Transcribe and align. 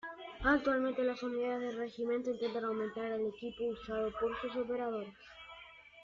Actualmente 0.43 1.03
las 1.03 1.21
unidades 1.21 1.61
del 1.61 1.77
Regimiento 1.77 2.31
intentan 2.31 2.63
aumentar 2.65 3.05
el 3.11 3.27
equipo 3.27 3.65
usado 3.67 4.11
por 4.19 4.35
sus 4.41 4.55
operadores. 4.55 5.13